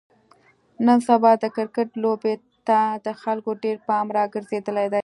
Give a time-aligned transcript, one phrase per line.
[0.85, 2.33] نن سبا د کرکټ لوبې
[2.67, 4.99] ته د خلکو ډېر پام راگرځېدلی دی.